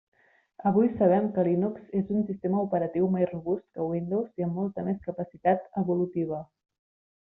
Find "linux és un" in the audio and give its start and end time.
1.47-2.25